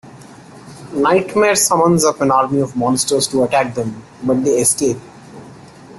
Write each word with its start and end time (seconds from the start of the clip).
Nightmare 0.93 1.53
summons 1.55 2.03
up 2.03 2.21
an 2.21 2.31
army 2.31 2.59
of 2.59 2.75
monsters 2.75 3.27
to 3.27 3.43
attack 3.43 3.75
them, 3.75 4.01
but 4.23 4.43
they 4.43 4.59
escape. 4.59 4.97